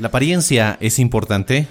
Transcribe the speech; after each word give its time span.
¿La 0.00 0.08
apariencia 0.08 0.78
es 0.80 0.98
importante? 0.98 1.66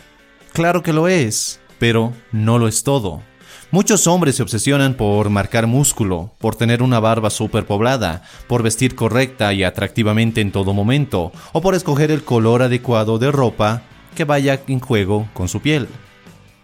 Claro 0.54 0.84
que 0.84 0.94
lo 0.94 1.08
es, 1.08 1.60
pero 1.80 2.14
no 2.32 2.60
lo 2.60 2.68
es 2.68 2.84
todo. 2.84 3.24
Muchos 3.72 4.06
hombres 4.06 4.36
se 4.36 4.44
obsesionan 4.44 4.94
por 4.94 5.32
marcar 5.32 5.66
músculo, 5.66 6.32
por 6.38 6.56
tener 6.56 6.84
una 6.84 7.00
barba 7.00 7.32
superpoblada, 7.32 8.22
por 8.46 8.62
vestir 8.62 8.94
correcta 8.94 9.52
y 9.54 9.64
atractivamente 9.64 10.42
en 10.42 10.52
todo 10.52 10.76
momento, 10.76 11.32
o 11.54 11.62
por 11.62 11.74
escoger 11.74 12.12
el 12.12 12.24
color 12.24 12.62
adecuado 12.62 13.18
de 13.18 13.32
ropa 13.32 13.82
que 14.14 14.26
vaya 14.26 14.62
en 14.68 14.80
juego 14.80 15.28
con 15.34 15.50
su 15.50 15.60
piel. 15.60 15.88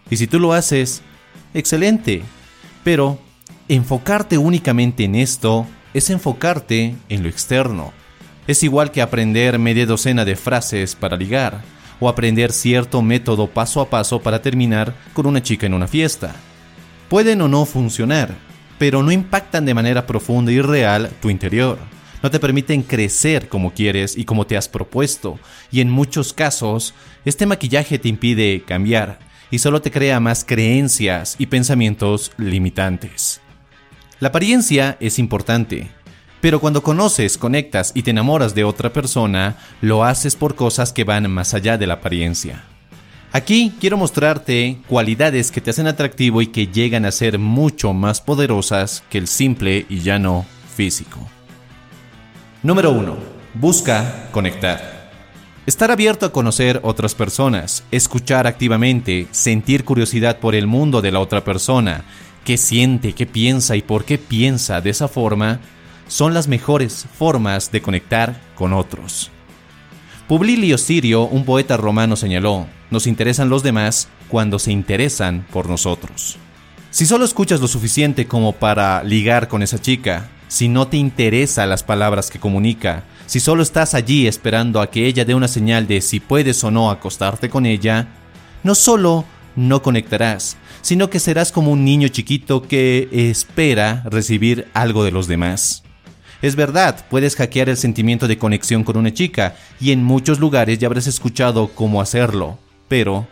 Y 0.08 0.18
si 0.18 0.28
tú 0.28 0.38
lo 0.38 0.52
haces, 0.52 1.02
excelente. 1.52 2.22
Pero 2.84 3.18
enfocarte 3.66 4.38
únicamente 4.38 5.02
en 5.02 5.16
esto 5.16 5.66
es 5.94 6.10
enfocarte 6.10 6.94
en 7.08 7.24
lo 7.24 7.28
externo. 7.28 7.92
Es 8.46 8.62
igual 8.62 8.92
que 8.92 9.02
aprender 9.02 9.58
media 9.58 9.86
docena 9.86 10.24
de 10.24 10.36
frases 10.36 10.94
para 10.94 11.16
ligar, 11.16 11.62
o 11.98 12.08
aprender 12.08 12.52
cierto 12.52 13.02
método 13.02 13.48
paso 13.48 13.80
a 13.80 13.90
paso 13.90 14.20
para 14.20 14.42
terminar 14.42 14.94
con 15.12 15.26
una 15.26 15.42
chica 15.42 15.66
en 15.66 15.74
una 15.74 15.88
fiesta. 15.88 16.34
Pueden 17.08 17.40
o 17.40 17.48
no 17.48 17.64
funcionar, 17.64 18.34
pero 18.78 19.02
no 19.02 19.10
impactan 19.10 19.64
de 19.64 19.74
manera 19.74 20.06
profunda 20.06 20.52
y 20.52 20.60
real 20.60 21.10
tu 21.20 21.30
interior. 21.30 21.78
No 22.22 22.30
te 22.30 22.40
permiten 22.40 22.82
crecer 22.82 23.48
como 23.48 23.72
quieres 23.72 24.16
y 24.16 24.24
como 24.24 24.46
te 24.46 24.56
has 24.56 24.68
propuesto, 24.68 25.38
y 25.70 25.80
en 25.80 25.90
muchos 25.90 26.32
casos, 26.32 26.94
este 27.24 27.46
maquillaje 27.46 27.98
te 27.98 28.08
impide 28.08 28.62
cambiar 28.66 29.18
y 29.50 29.58
solo 29.58 29.80
te 29.80 29.90
crea 29.90 30.18
más 30.20 30.44
creencias 30.44 31.36
y 31.38 31.46
pensamientos 31.46 32.32
limitantes. 32.36 33.40
La 34.18 34.28
apariencia 34.28 34.96
es 34.98 35.18
importante, 35.18 35.90
pero 36.40 36.60
cuando 36.60 36.82
conoces, 36.82 37.38
conectas 37.38 37.92
y 37.94 38.02
te 38.02 38.10
enamoras 38.10 38.54
de 38.54 38.64
otra 38.64 38.92
persona, 38.92 39.56
lo 39.80 40.04
haces 40.04 40.36
por 40.36 40.54
cosas 40.54 40.92
que 40.92 41.04
van 41.04 41.30
más 41.30 41.54
allá 41.54 41.78
de 41.78 41.86
la 41.86 41.94
apariencia. 41.94 42.64
Aquí 43.32 43.74
quiero 43.80 43.96
mostrarte 43.96 44.78
cualidades 44.86 45.50
que 45.50 45.60
te 45.60 45.70
hacen 45.70 45.86
atractivo 45.86 46.40
y 46.40 46.46
que 46.46 46.68
llegan 46.68 47.04
a 47.04 47.12
ser 47.12 47.38
mucho 47.38 47.92
más 47.92 48.20
poderosas 48.20 49.02
que 49.10 49.18
el 49.18 49.28
simple 49.28 49.84
y 49.88 50.00
llano 50.00 50.46
físico. 50.74 51.18
Número 52.62 52.92
1. 52.92 53.16
Busca 53.54 54.28
conectar. 54.32 55.10
Estar 55.66 55.90
abierto 55.90 56.26
a 56.26 56.32
conocer 56.32 56.80
otras 56.82 57.14
personas, 57.14 57.82
escuchar 57.90 58.46
activamente, 58.46 59.26
sentir 59.32 59.84
curiosidad 59.84 60.38
por 60.38 60.54
el 60.54 60.66
mundo 60.66 61.02
de 61.02 61.10
la 61.10 61.18
otra 61.18 61.42
persona, 61.42 62.04
qué 62.44 62.56
siente, 62.56 63.14
qué 63.14 63.26
piensa 63.26 63.74
y 63.74 63.82
por 63.82 64.04
qué 64.04 64.16
piensa 64.16 64.80
de 64.80 64.90
esa 64.90 65.08
forma, 65.08 65.60
son 66.08 66.34
las 66.34 66.48
mejores 66.48 67.06
formas 67.18 67.72
de 67.72 67.82
conectar 67.82 68.40
con 68.54 68.72
otros. 68.72 69.30
Publilio 70.28 70.78
Sirio, 70.78 71.22
un 71.22 71.44
poeta 71.44 71.76
romano, 71.76 72.16
señaló, 72.16 72.66
nos 72.90 73.06
interesan 73.06 73.48
los 73.48 73.62
demás 73.62 74.08
cuando 74.28 74.58
se 74.58 74.72
interesan 74.72 75.46
por 75.52 75.68
nosotros. 75.68 76.36
Si 76.90 77.06
solo 77.06 77.24
escuchas 77.24 77.60
lo 77.60 77.68
suficiente 77.68 78.26
como 78.26 78.52
para 78.52 79.02
ligar 79.04 79.48
con 79.48 79.62
esa 79.62 79.80
chica, 79.80 80.30
si 80.48 80.68
no 80.68 80.88
te 80.88 80.96
interesa 80.96 81.66
las 81.66 81.82
palabras 81.82 82.30
que 82.30 82.38
comunica, 82.38 83.04
si 83.26 83.40
solo 83.40 83.62
estás 83.62 83.94
allí 83.94 84.26
esperando 84.26 84.80
a 84.80 84.90
que 84.90 85.06
ella 85.06 85.24
dé 85.24 85.34
una 85.34 85.48
señal 85.48 85.86
de 85.86 86.00
si 86.00 86.20
puedes 86.20 86.62
o 86.64 86.70
no 86.70 86.90
acostarte 86.90 87.50
con 87.50 87.66
ella, 87.66 88.08
no 88.62 88.74
solo 88.74 89.24
no 89.56 89.82
conectarás, 89.82 90.56
sino 90.82 91.10
que 91.10 91.18
serás 91.18 91.50
como 91.50 91.72
un 91.72 91.84
niño 91.84 92.08
chiquito 92.08 92.62
que 92.62 93.08
espera 93.12 94.02
recibir 94.06 94.68
algo 94.74 95.04
de 95.04 95.10
los 95.10 95.26
demás. 95.26 95.82
Es 96.42 96.54
verdad, 96.54 97.04
puedes 97.08 97.36
hackear 97.36 97.68
el 97.68 97.76
sentimiento 97.76 98.28
de 98.28 98.38
conexión 98.38 98.84
con 98.84 98.96
una 98.96 99.12
chica 99.12 99.56
y 99.80 99.92
en 99.92 100.04
muchos 100.04 100.38
lugares 100.38 100.78
ya 100.78 100.86
habrás 100.86 101.06
escuchado 101.06 101.68
cómo 101.68 102.00
hacerlo, 102.00 102.58
pero 102.88 103.26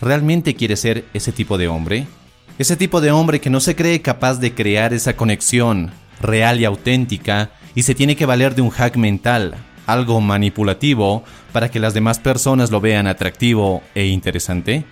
¿realmente 0.00 0.54
quieres 0.54 0.80
ser 0.80 1.04
ese 1.14 1.32
tipo 1.32 1.58
de 1.58 1.68
hombre? 1.68 2.06
Ese 2.58 2.76
tipo 2.76 3.00
de 3.00 3.12
hombre 3.12 3.40
que 3.40 3.50
no 3.50 3.60
se 3.60 3.76
cree 3.76 4.02
capaz 4.02 4.34
de 4.40 4.54
crear 4.54 4.92
esa 4.92 5.16
conexión 5.16 5.92
real 6.20 6.60
y 6.60 6.64
auténtica 6.64 7.50
y 7.74 7.84
se 7.84 7.94
tiene 7.94 8.16
que 8.16 8.26
valer 8.26 8.54
de 8.54 8.62
un 8.62 8.70
hack 8.70 8.96
mental, 8.96 9.54
algo 9.86 10.20
manipulativo, 10.20 11.22
para 11.52 11.70
que 11.70 11.80
las 11.80 11.94
demás 11.94 12.18
personas 12.18 12.70
lo 12.70 12.80
vean 12.80 13.06
atractivo 13.06 13.82
e 13.94 14.06
interesante. 14.06 14.84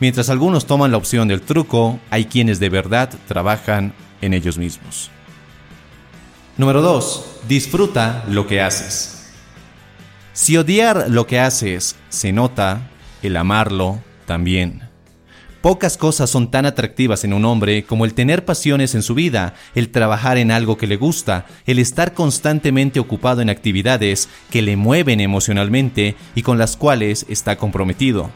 Mientras 0.00 0.30
algunos 0.30 0.66
toman 0.66 0.90
la 0.90 0.98
opción 0.98 1.28
del 1.28 1.42
truco, 1.42 1.98
hay 2.10 2.26
quienes 2.26 2.60
de 2.60 2.68
verdad 2.68 3.10
trabajan 3.26 3.92
en 4.20 4.34
ellos 4.34 4.56
mismos. 4.56 5.10
Número 6.58 6.80
2. 6.80 7.42
Disfruta 7.48 8.24
lo 8.28 8.46
que 8.46 8.62
haces. 8.62 9.30
Si 10.32 10.56
odiar 10.56 11.10
lo 11.10 11.26
que 11.26 11.38
haces 11.38 11.96
se 12.08 12.32
nota, 12.32 12.88
el 13.22 13.36
amarlo 13.36 14.00
también. 14.24 14.82
Pocas 15.60 15.98
cosas 15.98 16.30
son 16.30 16.50
tan 16.50 16.64
atractivas 16.64 17.24
en 17.24 17.34
un 17.34 17.44
hombre 17.44 17.84
como 17.84 18.06
el 18.06 18.14
tener 18.14 18.46
pasiones 18.46 18.94
en 18.94 19.02
su 19.02 19.14
vida, 19.14 19.52
el 19.74 19.90
trabajar 19.90 20.38
en 20.38 20.50
algo 20.50 20.78
que 20.78 20.86
le 20.86 20.96
gusta, 20.96 21.44
el 21.66 21.78
estar 21.78 22.14
constantemente 22.14 23.00
ocupado 23.00 23.42
en 23.42 23.50
actividades 23.50 24.30
que 24.50 24.62
le 24.62 24.76
mueven 24.76 25.20
emocionalmente 25.20 26.14
y 26.34 26.40
con 26.40 26.56
las 26.56 26.78
cuales 26.78 27.26
está 27.28 27.56
comprometido. 27.56 28.30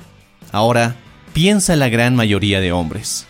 Ahora, 0.53 0.97
piensa 1.33 1.73
en 1.73 1.79
la 1.79 1.89
gran 1.89 2.17
mayoría 2.17 2.61
de 2.61 2.73
hombres. 2.73 3.27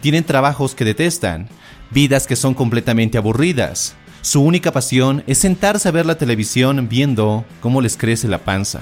Tienen 0.00 0.22
trabajos 0.22 0.76
que 0.76 0.84
detestan, 0.84 1.48
vidas 1.90 2.28
que 2.28 2.36
son 2.36 2.54
completamente 2.54 3.18
aburridas, 3.18 3.96
su 4.24 4.40
única 4.40 4.72
pasión 4.72 5.22
es 5.26 5.36
sentarse 5.36 5.86
a 5.86 5.92
ver 5.92 6.06
la 6.06 6.16
televisión 6.16 6.88
viendo 6.88 7.44
cómo 7.60 7.82
les 7.82 7.98
crece 7.98 8.26
la 8.26 8.38
panza. 8.38 8.80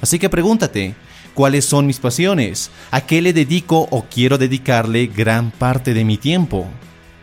Así 0.00 0.18
que 0.18 0.30
pregúntate, 0.30 0.94
¿cuáles 1.34 1.66
son 1.66 1.86
mis 1.86 2.00
pasiones? 2.00 2.70
¿A 2.90 3.02
qué 3.02 3.20
le 3.20 3.34
dedico 3.34 3.86
o 3.90 4.06
quiero 4.10 4.38
dedicarle 4.38 5.08
gran 5.08 5.50
parte 5.50 5.92
de 5.92 6.06
mi 6.06 6.16
tiempo? 6.16 6.66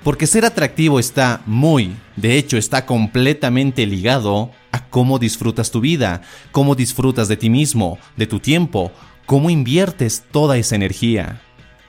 Porque 0.04 0.28
ser 0.28 0.46
atractivo 0.46 1.00
está 1.00 1.42
muy, 1.48 1.96
de 2.18 2.38
hecho 2.38 2.56
está 2.56 2.86
completamente 2.86 3.88
ligado 3.88 4.52
a 4.72 4.88
cómo 4.90 5.18
disfrutas 5.18 5.72
tu 5.72 5.82
vida, 5.82 6.22
cómo 6.52 6.76
disfrutas 6.76 7.28
de 7.30 7.38
ti 7.38 7.50
mismo, 7.50 7.98
de 8.16 8.28
tu 8.28 8.40
tiempo, 8.40 8.92
cómo 9.26 9.50
inviertes 9.50 10.24
toda 10.32 10.58
esa 10.58 10.76
energía. 10.76 11.42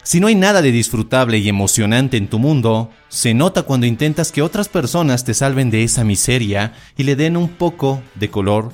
Si 0.04 0.20
no 0.20 0.26
hay 0.26 0.34
nada 0.34 0.60
de 0.60 0.70
disfrutable 0.70 1.38
y 1.38 1.48
emocionante 1.48 2.18
en 2.18 2.28
tu 2.28 2.38
mundo, 2.38 2.90
se 3.08 3.32
nota 3.32 3.62
cuando 3.62 3.86
intentas 3.86 4.32
que 4.32 4.42
otras 4.42 4.68
personas 4.68 5.24
te 5.24 5.32
salven 5.32 5.70
de 5.70 5.82
esa 5.82 6.04
miseria 6.04 6.74
y 6.98 7.04
le 7.04 7.16
den 7.16 7.38
un 7.38 7.48
poco 7.48 8.02
de 8.14 8.30
color 8.30 8.70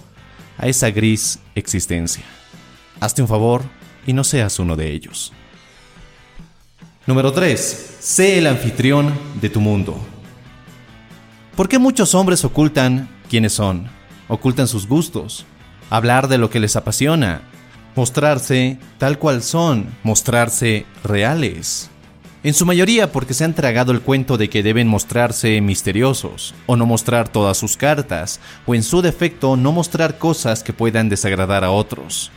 a 0.59 0.67
esa 0.67 0.91
gris 0.91 1.39
existencia. 1.55 2.25
Hazte 2.99 3.23
un 3.23 3.29
favor 3.29 3.63
y 4.09 4.13
no 4.13 4.25
seas 4.25 4.59
uno 4.59 4.75
de 4.75 4.91
ellos. 4.91 5.33
Número 7.07 7.33
3. 7.33 7.97
Sé 8.01 8.39
el 8.39 8.49
anfitrión 8.49 9.15
de 9.41 9.51
tu 9.51 9.61
mundo. 9.61 9.99
¿Por 11.55 11.69
qué 11.69 11.79
muchos 11.79 12.13
hombres 12.17 12.45
ocultan 12.45 13.09
quiénes 13.29 13.53
son? 13.53 13.89
Ocultan 14.27 14.67
sus 14.67 14.89
gustos, 14.89 15.47
hablar 15.91 16.27
de 16.27 16.39
lo 16.39 16.51
que 16.51 16.59
les 16.59 16.75
apasiona, 16.75 17.43
mostrarse 18.01 18.79
tal 18.97 19.19
cual 19.19 19.43
son, 19.43 19.87
mostrarse 20.05 20.87
reales. 21.05 21.91
En 22.43 22.55
su 22.55 22.65
mayoría 22.65 23.13
porque 23.13 23.35
se 23.35 23.45
han 23.45 23.53
tragado 23.53 23.93
el 23.93 24.01
cuento 24.01 24.39
de 24.39 24.49
que 24.49 24.63
deben 24.63 24.89
mostrarse 24.89 25.61
misteriosos, 25.61 26.55
o 26.65 26.77
no 26.77 26.87
mostrar 26.87 27.29
todas 27.29 27.59
sus 27.59 27.77
cartas, 27.77 28.41
o 28.65 28.75
en 28.75 28.83
su 28.83 29.03
defecto 29.03 29.55
no 29.55 29.71
mostrar 29.73 30.17
cosas 30.17 30.63
que 30.63 30.73
puedan 30.73 31.11
desagradar 31.11 31.63
a 31.63 31.73
otros. 31.73 32.31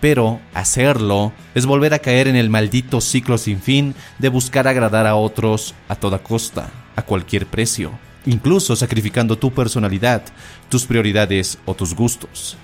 Pero 0.00 0.40
hacerlo 0.52 1.32
es 1.54 1.64
volver 1.64 1.94
a 1.94 2.00
caer 2.00 2.26
en 2.26 2.34
el 2.34 2.50
maldito 2.50 3.00
ciclo 3.00 3.38
sin 3.38 3.60
fin 3.60 3.94
de 4.18 4.30
buscar 4.30 4.66
agradar 4.66 5.06
a 5.06 5.14
otros 5.14 5.76
a 5.88 5.94
toda 5.94 6.18
costa, 6.18 6.70
a 6.96 7.02
cualquier 7.02 7.46
precio, 7.46 7.92
incluso 8.26 8.74
sacrificando 8.74 9.38
tu 9.38 9.52
personalidad, 9.52 10.24
tus 10.68 10.86
prioridades 10.86 11.58
o 11.66 11.74
tus 11.74 11.94
gustos. 11.94 12.56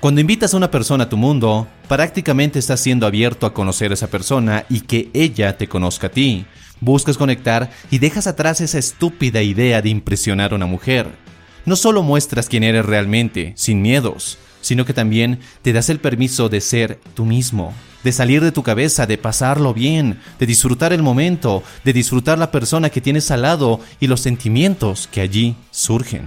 Cuando 0.00 0.20
invitas 0.20 0.54
a 0.54 0.56
una 0.56 0.70
persona 0.70 1.04
a 1.04 1.08
tu 1.08 1.16
mundo, 1.16 1.66
prácticamente 1.88 2.60
estás 2.60 2.78
siendo 2.78 3.04
abierto 3.04 3.46
a 3.46 3.52
conocer 3.52 3.90
a 3.90 3.94
esa 3.94 4.06
persona 4.06 4.64
y 4.68 4.82
que 4.82 5.10
ella 5.12 5.58
te 5.58 5.66
conozca 5.66 6.06
a 6.06 6.10
ti. 6.10 6.46
Buscas 6.80 7.18
conectar 7.18 7.72
y 7.90 7.98
dejas 7.98 8.28
atrás 8.28 8.60
esa 8.60 8.78
estúpida 8.78 9.42
idea 9.42 9.82
de 9.82 9.88
impresionar 9.88 10.52
a 10.52 10.54
una 10.54 10.66
mujer. 10.66 11.08
No 11.66 11.74
solo 11.74 12.04
muestras 12.04 12.48
quién 12.48 12.62
eres 12.62 12.86
realmente, 12.86 13.54
sin 13.56 13.82
miedos, 13.82 14.38
sino 14.60 14.84
que 14.84 14.94
también 14.94 15.40
te 15.62 15.72
das 15.72 15.88
el 15.88 15.98
permiso 15.98 16.48
de 16.48 16.60
ser 16.60 17.00
tú 17.14 17.24
mismo, 17.24 17.74
de 18.04 18.12
salir 18.12 18.40
de 18.40 18.52
tu 18.52 18.62
cabeza, 18.62 19.04
de 19.04 19.18
pasarlo 19.18 19.74
bien, 19.74 20.20
de 20.38 20.46
disfrutar 20.46 20.92
el 20.92 21.02
momento, 21.02 21.64
de 21.82 21.92
disfrutar 21.92 22.38
la 22.38 22.52
persona 22.52 22.90
que 22.90 23.00
tienes 23.00 23.32
al 23.32 23.42
lado 23.42 23.80
y 23.98 24.06
los 24.06 24.20
sentimientos 24.20 25.08
que 25.10 25.22
allí 25.22 25.56
surgen. 25.72 26.22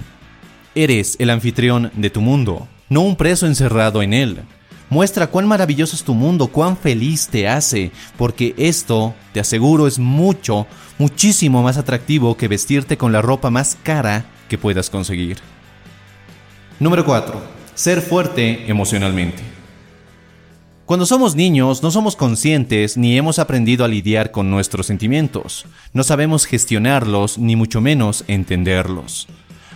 Eres 0.76 1.16
el 1.20 1.30
anfitrión 1.30 1.90
de 1.96 2.10
tu 2.10 2.20
mundo 2.20 2.68
no 2.92 3.02
un 3.02 3.16
preso 3.16 3.48
encerrado 3.48 4.04
en 4.04 4.14
él. 4.14 4.42
Muestra 4.90 5.28
cuán 5.28 5.48
maravilloso 5.48 5.96
es 5.96 6.04
tu 6.04 6.14
mundo, 6.14 6.48
cuán 6.48 6.76
feliz 6.76 7.30
te 7.30 7.48
hace, 7.48 7.90
porque 8.18 8.54
esto, 8.58 9.16
te 9.32 9.40
aseguro, 9.40 9.88
es 9.88 9.98
mucho, 9.98 10.68
muchísimo 10.98 11.64
más 11.64 11.78
atractivo 11.78 12.36
que 12.36 12.50
vestirte 12.50 12.98
con 12.98 13.14
la 13.14 13.22
ropa 13.22 13.50
más 13.50 13.78
cara 13.82 14.26
que 14.50 14.58
puedas 14.58 14.90
conseguir. 14.90 15.38
Número 16.82 17.06
4. 17.06 17.42
Ser 17.76 18.02
fuerte 18.02 18.70
emocionalmente. 18.70 19.42
Cuando 20.86 21.06
somos 21.06 21.34
niños 21.34 21.82
no 21.82 21.92
somos 21.92 22.18
conscientes 22.18 22.98
ni 22.98 23.18
hemos 23.18 23.40
aprendido 23.40 23.86
a 23.86 23.88
lidiar 23.88 24.32
con 24.32 24.52
nuestros 24.52 24.88
sentimientos. 24.88 25.66
No 25.94 26.04
sabemos 26.04 26.46
gestionarlos 26.46 27.38
ni 27.38 27.56
mucho 27.56 27.80
menos 27.80 28.26
entenderlos. 28.28 29.30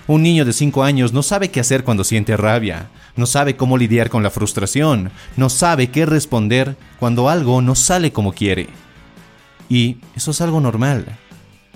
Un 0.08 0.22
niño 0.22 0.46
de 0.46 0.54
5 0.54 0.84
años 0.84 1.14
no 1.14 1.24
sabe 1.24 1.50
qué 1.50 1.60
hacer 1.60 1.84
cuando 1.84 2.04
siente 2.04 2.38
rabia, 2.38 2.90
no 3.16 3.26
sabe 3.26 3.56
cómo 3.56 3.76
lidiar 3.76 4.12
con 4.12 4.22
la 4.22 4.30
frustración, 4.30 5.10
no 5.36 5.50
sabe 5.50 5.90
qué 5.90 6.06
responder 6.06 6.78
cuando 7.00 7.28
algo 7.28 7.60
no 7.64 7.74
sale 7.74 8.12
como 8.12 8.32
quiere. 8.32 8.68
Y 9.68 9.98
eso 10.16 10.30
es 10.30 10.42
algo 10.42 10.62
normal. 10.62 11.06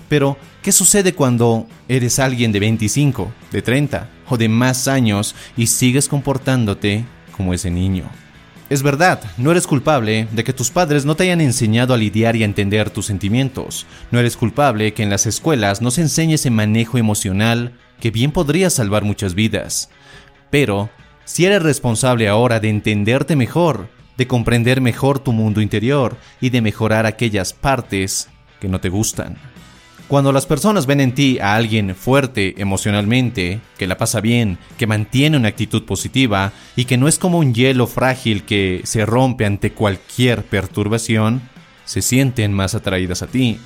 Pero, 0.08 0.36
¿qué 0.62 0.70
sucede 0.70 1.12
cuando 1.12 1.66
eres 1.88 2.20
alguien 2.20 2.52
de 2.52 2.60
25, 2.60 3.32
de 3.50 3.62
30 3.62 4.08
o 4.28 4.36
de 4.36 4.48
más 4.48 4.86
años 4.86 5.34
y 5.56 5.66
sigues 5.66 6.08
comportándote 6.08 7.04
como 7.36 7.52
ese 7.52 7.70
niño? 7.70 8.04
Es 8.68 8.84
verdad, 8.84 9.20
no 9.36 9.50
eres 9.50 9.66
culpable 9.66 10.28
de 10.30 10.44
que 10.44 10.52
tus 10.52 10.70
padres 10.70 11.04
no 11.04 11.16
te 11.16 11.24
hayan 11.24 11.40
enseñado 11.40 11.94
a 11.94 11.96
lidiar 11.96 12.36
y 12.36 12.42
a 12.42 12.44
entender 12.44 12.90
tus 12.90 13.06
sentimientos. 13.06 13.86
No 14.12 14.20
eres 14.20 14.36
culpable 14.36 14.94
que 14.94 15.02
en 15.02 15.10
las 15.10 15.26
escuelas 15.26 15.82
no 15.82 15.90
se 15.90 16.02
enseñe 16.02 16.34
ese 16.34 16.50
manejo 16.50 16.96
emocional 16.96 17.72
que 18.00 18.10
bien 18.10 18.32
podría 18.32 18.70
salvar 18.70 19.04
muchas 19.04 19.34
vidas. 19.34 19.90
Pero, 20.50 20.90
si 21.24 21.44
eres 21.44 21.62
responsable 21.62 22.28
ahora 22.28 22.58
de 22.58 22.68
entenderte 22.70 23.36
mejor, 23.36 23.88
de 24.16 24.26
comprender 24.26 24.80
mejor 24.80 25.18
tu 25.18 25.32
mundo 25.32 25.60
interior 25.60 26.16
y 26.40 26.50
de 26.50 26.60
mejorar 26.60 27.06
aquellas 27.06 27.52
partes 27.52 28.28
que 28.60 28.68
no 28.68 28.80
te 28.80 28.88
gustan. 28.88 29.38
Cuando 30.08 30.32
las 30.32 30.44
personas 30.44 30.86
ven 30.86 31.00
en 31.00 31.14
ti 31.14 31.38
a 31.38 31.54
alguien 31.54 31.94
fuerte 31.94 32.60
emocionalmente, 32.60 33.60
que 33.78 33.86
la 33.86 33.96
pasa 33.96 34.20
bien, 34.20 34.58
que 34.76 34.88
mantiene 34.88 35.36
una 35.36 35.46
actitud 35.46 35.84
positiva 35.84 36.52
y 36.74 36.86
que 36.86 36.96
no 36.96 37.06
es 37.06 37.16
como 37.16 37.38
un 37.38 37.54
hielo 37.54 37.86
frágil 37.86 38.42
que 38.42 38.80
se 38.82 39.06
rompe 39.06 39.46
ante 39.46 39.70
cualquier 39.72 40.42
perturbación, 40.42 41.42
se 41.84 42.02
sienten 42.02 42.52
más 42.52 42.74
atraídas 42.74 43.22
a 43.22 43.28
ti. 43.28 43.60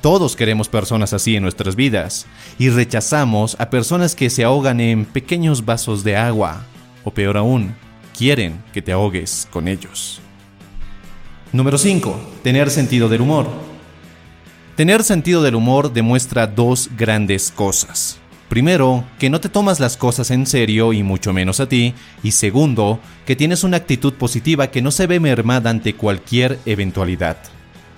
Todos 0.00 0.36
queremos 0.36 0.68
personas 0.68 1.12
así 1.12 1.36
en 1.36 1.42
nuestras 1.42 1.74
vidas 1.74 2.26
y 2.58 2.70
rechazamos 2.70 3.56
a 3.58 3.70
personas 3.70 4.14
que 4.14 4.30
se 4.30 4.44
ahogan 4.44 4.80
en 4.80 5.04
pequeños 5.04 5.64
vasos 5.64 6.04
de 6.04 6.16
agua, 6.16 6.64
o 7.04 7.10
peor 7.10 7.36
aún, 7.36 7.74
quieren 8.16 8.62
que 8.72 8.82
te 8.82 8.92
ahogues 8.92 9.48
con 9.50 9.68
ellos. 9.68 10.20
Número 11.52 11.78
5. 11.78 12.40
Tener 12.42 12.70
sentido 12.70 13.08
del 13.08 13.22
humor. 13.22 13.48
Tener 14.76 15.02
sentido 15.04 15.42
del 15.42 15.54
humor 15.54 15.92
demuestra 15.92 16.46
dos 16.46 16.90
grandes 16.96 17.50
cosas. 17.50 18.18
Primero, 18.48 19.04
que 19.18 19.30
no 19.30 19.40
te 19.40 19.48
tomas 19.48 19.80
las 19.80 19.96
cosas 19.96 20.30
en 20.30 20.46
serio 20.46 20.92
y 20.92 21.02
mucho 21.02 21.32
menos 21.32 21.58
a 21.60 21.68
ti. 21.68 21.94
Y 22.22 22.32
segundo, 22.32 23.00
que 23.24 23.36
tienes 23.36 23.64
una 23.64 23.78
actitud 23.78 24.12
positiva 24.14 24.70
que 24.70 24.82
no 24.82 24.90
se 24.90 25.06
ve 25.06 25.18
mermada 25.18 25.70
ante 25.70 25.94
cualquier 25.94 26.58
eventualidad. 26.64 27.38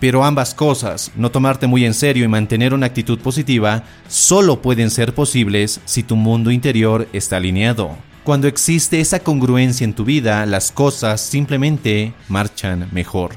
Pero 0.01 0.25
ambas 0.25 0.55
cosas, 0.55 1.11
no 1.17 1.31
tomarte 1.31 1.67
muy 1.67 1.85
en 1.85 1.95
serio 1.95 2.25
y 2.25 2.29
mantener 2.29 2.73
una 2.73 2.87
actitud 2.87 3.19
positiva, 3.19 3.83
solo 4.07 4.63
pueden 4.63 4.91
ser 4.91 5.13
posibles 5.13 5.81
si 5.85 6.05
tu 6.05 6.15
mundo 6.15 6.51
interior 6.51 7.09
está 7.13 7.39
alineado. 7.39 7.97
Cuando 8.23 8.47
existe 8.47 9.01
esa 9.01 9.21
congruencia 9.21 9.85
en 9.85 9.95
tu 9.95 10.05
vida, 10.05 10.47
las 10.47 10.71
cosas 10.71 11.21
simplemente 11.21 12.13
marchan 12.29 12.89
mejor. 12.93 13.37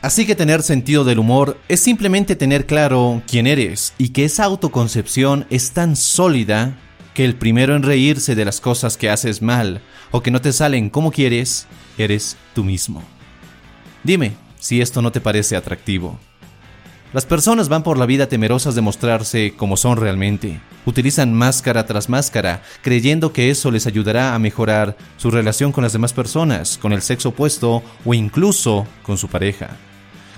Así 0.00 0.26
que 0.26 0.34
tener 0.34 0.62
sentido 0.62 1.04
del 1.04 1.18
humor 1.18 1.58
es 1.68 1.80
simplemente 1.80 2.34
tener 2.34 2.66
claro 2.66 3.22
quién 3.28 3.46
eres 3.46 3.94
y 3.98 4.10
que 4.10 4.24
esa 4.24 4.44
autoconcepción 4.44 5.46
es 5.50 5.72
tan 5.72 5.94
sólida 5.96 6.76
que 7.14 7.24
el 7.24 7.34
primero 7.34 7.74
en 7.76 7.82
reírse 7.82 8.34
de 8.34 8.44
las 8.44 8.60
cosas 8.60 8.96
que 8.96 9.10
haces 9.10 9.42
mal 9.42 9.80
o 10.10 10.22
que 10.22 10.30
no 10.30 10.40
te 10.40 10.52
salen 10.52 10.88
como 10.88 11.10
quieres, 11.10 11.66
eres 11.98 12.36
tú 12.54 12.64
mismo. 12.64 13.02
Dime 14.04 14.47
si 14.58 14.80
esto 14.80 15.02
no 15.02 15.12
te 15.12 15.20
parece 15.20 15.56
atractivo. 15.56 16.18
Las 17.12 17.24
personas 17.24 17.68
van 17.68 17.82
por 17.82 17.98
la 17.98 18.06
vida 18.06 18.28
temerosas 18.28 18.74
de 18.74 18.82
mostrarse 18.82 19.54
como 19.56 19.78
son 19.78 19.96
realmente. 19.96 20.60
Utilizan 20.84 21.32
máscara 21.32 21.86
tras 21.86 22.08
máscara, 22.08 22.62
creyendo 22.82 23.32
que 23.32 23.50
eso 23.50 23.70
les 23.70 23.86
ayudará 23.86 24.34
a 24.34 24.38
mejorar 24.38 24.96
su 25.16 25.30
relación 25.30 25.72
con 25.72 25.84
las 25.84 25.94
demás 25.94 26.12
personas, 26.12 26.76
con 26.76 26.92
el 26.92 27.00
sexo 27.00 27.30
opuesto 27.30 27.82
o 28.04 28.14
incluso 28.14 28.86
con 29.02 29.16
su 29.16 29.28
pareja 29.28 29.78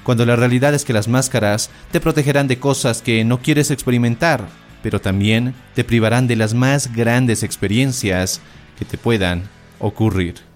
cuando 0.02 0.26
la 0.26 0.36
realidad 0.36 0.74
es 0.74 0.84
que 0.84 0.92
las 0.92 1.08
máscaras 1.08 1.70
te 1.90 2.00
protegerán 2.00 2.48
de 2.48 2.58
cosas 2.58 3.02
que 3.02 3.24
no 3.24 3.42
quieres 3.42 3.70
experimentar, 3.70 4.48
pero 4.82 5.00
también 5.00 5.54
te 5.74 5.84
privarán 5.84 6.26
de 6.26 6.36
las 6.36 6.54
más 6.54 6.92
grandes 6.92 7.42
experiencias 7.42 8.40
que 8.78 8.84
te 8.84 8.98
puedan 8.98 9.44
ocurrir. 9.78 10.49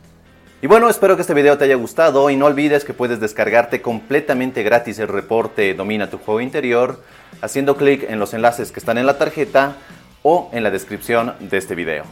Y 0.65 0.67
bueno, 0.67 0.89
espero 0.89 1.15
que 1.15 1.21
este 1.21 1.35
video 1.35 1.59
te 1.59 1.65
haya 1.65 1.75
gustado 1.75 2.31
y 2.31 2.37
no 2.37 2.47
olvides 2.47 2.87
que 2.87 2.95
puedes 2.95 3.21
descargarte 3.21 3.83
completamente 3.83 4.63
gratis 4.63 4.99
el 4.99 5.09
reporte 5.09 5.75
Domina 5.75 6.09
tu 6.09 6.17
juego 6.17 6.41
interior 6.41 7.03
haciendo 7.43 7.77
clic 7.77 8.09
en 8.09 8.19
los 8.19 8.33
enlaces 8.33 8.73
que 8.73 8.81
están 8.81 8.97
en 8.97 9.05
la 9.05 9.19
tarjeta 9.19 9.77
o 10.23 10.49
en 10.55 10.63
la 10.63 10.71
descripción 10.71 11.35
de 11.39 11.59
este 11.59 11.75
video. 11.75 12.05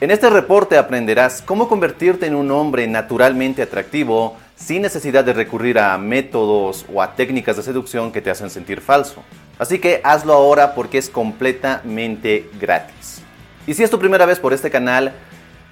En 0.00 0.12
este 0.12 0.30
reporte 0.30 0.78
aprenderás 0.78 1.42
cómo 1.42 1.68
convertirte 1.68 2.26
en 2.26 2.36
un 2.36 2.52
hombre 2.52 2.86
naturalmente 2.86 3.62
atractivo 3.62 4.36
sin 4.54 4.82
necesidad 4.82 5.24
de 5.24 5.32
recurrir 5.32 5.80
a 5.80 5.98
métodos 5.98 6.86
o 6.94 7.02
a 7.02 7.16
técnicas 7.16 7.56
de 7.56 7.64
seducción 7.64 8.12
que 8.12 8.22
te 8.22 8.30
hacen 8.30 8.50
sentir 8.50 8.82
falso. 8.82 9.24
Así 9.58 9.80
que 9.80 10.00
hazlo 10.04 10.32
ahora 10.32 10.76
porque 10.76 10.98
es 10.98 11.10
completamente 11.10 12.48
gratis. 12.60 13.20
Y 13.66 13.74
si 13.74 13.82
es 13.82 13.90
tu 13.90 13.98
primera 13.98 14.26
vez 14.26 14.38
por 14.38 14.52
este 14.52 14.70
canal, 14.70 15.12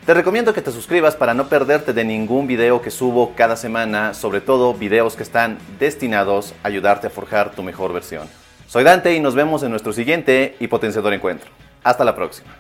te 0.05 0.13
recomiendo 0.13 0.53
que 0.53 0.61
te 0.61 0.71
suscribas 0.71 1.17
para 1.17 1.33
no 1.33 1.49
perderte 1.49 1.95
de 1.95 2.05
ningún 2.05 2.47
video 2.47 2.83
que 2.83 2.91
subo 2.91 3.35
cada 3.35 3.57
semana, 3.57 4.13
sobre 4.13 4.43
todo 4.43 4.75
videos 4.75 5.17
que 5.17 5.23
están 5.23 5.59
destinados 5.79 6.53
a 6.63 6.69
ayudarte 6.69 7.07
a 7.07 7.11
forjar 7.11 7.55
tu 7.55 7.63
mejor 7.63 7.93
versión. 7.93 8.29
Soy 8.67 8.85
Dante 8.85 9.15
y 9.15 9.21
nos 9.21 9.35
vemos 9.35 9.63
en 9.63 9.71
nuestro 9.71 9.93
siguiente 9.93 10.57
y 10.61 10.67
potenciador 10.67 11.15
encuentro. 11.15 11.51
Hasta 11.83 12.05
la 12.05 12.15
próxima. 12.15 12.55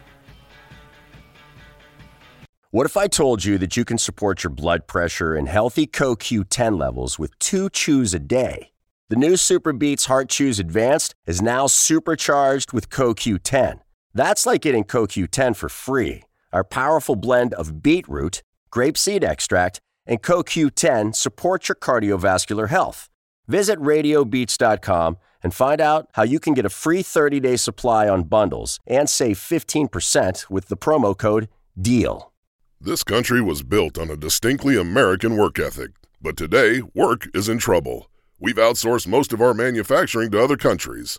What 2.71 2.87
if 2.87 2.97
I 2.97 3.07
told 3.09 3.45
you 3.45 3.59
that 3.59 3.77
you 3.77 3.85
can 3.85 3.99
support 3.99 4.43
your 4.43 4.51
blood 4.51 4.87
pressure 4.89 5.37
and 5.37 5.49
healthy 5.49 5.87
CoQ10 5.87 6.79
levels 6.79 7.19
with 7.19 7.39
two 7.39 7.69
chews 7.71 8.15
a 8.15 8.19
day? 8.19 8.73
The 9.11 9.17
new 9.17 9.37
Super 9.37 9.73
Beats 9.73 10.07
Heart 10.07 10.29
Chews 10.29 10.59
Advanced 10.59 11.15
is 11.27 11.41
now 11.41 11.69
supercharged 11.69 12.73
with 12.73 12.89
CoQ10. 12.89 13.81
That's 14.15 14.47
like 14.47 14.63
getting 14.63 14.83
CoQ10 14.83 15.55
for 15.55 15.69
free. 15.69 16.25
Our 16.55 16.63
powerful 16.63 17.17
blend 17.17 17.53
of 17.55 17.83
beetroot, 17.83 18.45
grapeseed 18.71 19.25
extract, 19.25 19.81
and 20.07 20.23
CoQ10 20.23 21.13
supports 21.17 21.69
your 21.69 21.75
cardiovascular 21.75 22.69
health. 22.69 23.11
Visit 23.49 23.77
radiobeats.com 23.81 25.17
and 25.43 25.53
find 25.53 25.81
out 25.81 26.09
how 26.13 26.23
you 26.23 26.39
can 26.39 26.55
get 26.55 26.65
a 26.65 26.71
free 26.71 27.03
30 27.03 27.41
day 27.41 27.57
supply 27.57 28.09
on 28.09 28.23
bundles 28.23 28.79
and 28.87 29.11
save 29.11 29.37
15% 29.37 30.49
with 30.49 30.69
the 30.69 30.77
promo 30.77 31.19
code 31.19 31.49
DEAL. 31.79 32.33
This 32.81 33.03
country 33.03 33.43
was 33.43 33.65
built 33.65 33.99
on 33.99 34.09
a 34.09 34.17
distinctly 34.17 34.79
American 34.79 35.37
work 35.37 35.59
ethic, 35.59 35.91
but 36.23 36.37
today, 36.37 36.83
work 36.95 37.27
is 37.35 37.49
in 37.49 37.59
trouble. 37.59 38.09
We've 38.39 38.55
outsourced 38.57 39.09
most 39.09 39.33
of 39.33 39.41
our 39.41 39.55
manufacturing 39.55 40.31
to 40.31 40.43
other 40.43 40.57
countries, 40.57 41.19